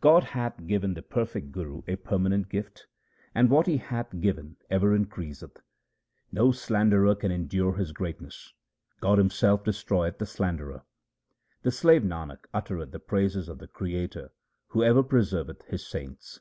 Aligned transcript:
God 0.00 0.24
hath 0.24 0.66
given 0.66 0.94
the 0.94 1.02
perfect 1.02 1.52
Guru 1.52 1.82
a 1.86 1.94
permanent 1.94 2.48
gift, 2.48 2.88
and 3.32 3.48
what 3.48 3.68
He 3.68 3.76
hath 3.76 4.18
given 4.20 4.56
ever 4.68 4.92
increaseth. 4.92 5.58
No 6.32 6.50
slanderer 6.50 7.14
can 7.14 7.30
endure 7.30 7.74
his 7.76 7.92
greatness; 7.92 8.52
God 9.00 9.18
Himself 9.18 9.62
destroyeth 9.62 10.18
the 10.18 10.26
slanderer. 10.26 10.82
The 11.62 11.70
slave 11.70 12.02
Nanak 12.02 12.38
uttereth 12.52 12.90
the 12.90 12.98
praises 12.98 13.48
of 13.48 13.58
the 13.58 13.68
Creator 13.68 14.32
who 14.66 14.82
ever 14.82 15.04
preserveth 15.04 15.62
His 15.66 15.86
saints. 15.86 16.40